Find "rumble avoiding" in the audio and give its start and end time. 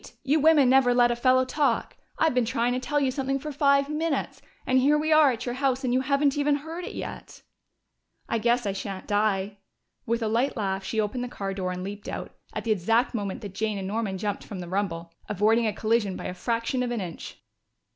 14.67-15.67